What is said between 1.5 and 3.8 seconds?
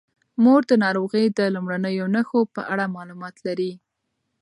لومړنیو نښو په اړه معلومات لري.